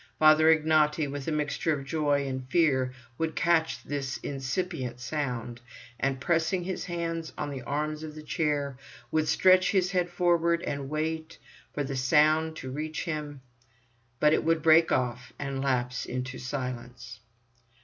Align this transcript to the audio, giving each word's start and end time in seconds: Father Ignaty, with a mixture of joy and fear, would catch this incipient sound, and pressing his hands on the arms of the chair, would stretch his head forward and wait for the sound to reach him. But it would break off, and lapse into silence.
Father 0.17 0.47
Ignaty, 0.47 1.07
with 1.11 1.27
a 1.27 1.31
mixture 1.31 1.71
of 1.77 1.85
joy 1.85 2.25
and 2.25 2.49
fear, 2.49 2.91
would 3.19 3.35
catch 3.35 3.83
this 3.83 4.17
incipient 4.17 4.99
sound, 4.99 5.61
and 5.99 6.19
pressing 6.19 6.63
his 6.63 6.85
hands 6.85 7.31
on 7.37 7.51
the 7.51 7.61
arms 7.61 8.01
of 8.01 8.15
the 8.15 8.23
chair, 8.23 8.79
would 9.11 9.27
stretch 9.27 9.69
his 9.69 9.91
head 9.91 10.09
forward 10.09 10.63
and 10.63 10.89
wait 10.89 11.37
for 11.71 11.83
the 11.83 11.95
sound 11.95 12.55
to 12.55 12.71
reach 12.71 13.03
him. 13.03 13.41
But 14.19 14.33
it 14.33 14.43
would 14.43 14.63
break 14.63 14.91
off, 14.91 15.33
and 15.37 15.61
lapse 15.61 16.07
into 16.07 16.39
silence. 16.39 17.19